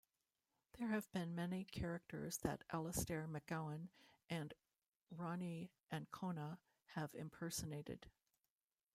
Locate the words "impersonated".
7.13-8.07